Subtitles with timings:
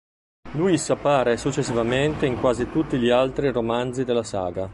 [0.53, 4.67] Louis appare successivamente in quasi tutti gli altri romanzi della saga.